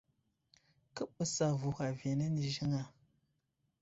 Kə 0.95 1.03
ɓes 1.13 1.33
avuh 1.47 1.77
aviyenene 1.87 2.41
ziŋ 2.55 2.71
a? 2.81 2.83